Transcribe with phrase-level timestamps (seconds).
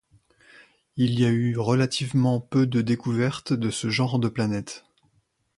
[0.97, 4.83] Il y a eu relativement peu de découvertes de ce genre de planètes.